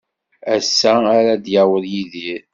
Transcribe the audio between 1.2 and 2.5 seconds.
d-yaweḍ Yidir.